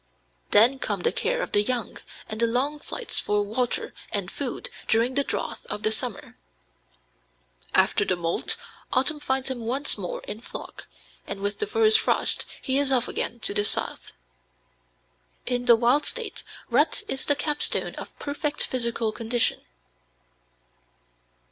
[0.49, 4.71] Then come the care of the young and the long flights for water and food
[4.87, 6.39] during the drought of the summer.
[7.75, 8.57] After the molt,
[8.91, 10.87] autumn finds him once more in flock,
[11.27, 14.13] and with the first frosts he is off again to the South.
[15.45, 16.41] In the wild state,
[16.71, 19.61] rut is the capstone of perfect physical condition."